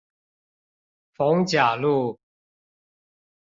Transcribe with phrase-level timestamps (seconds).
[1.15, 2.17] 逢甲路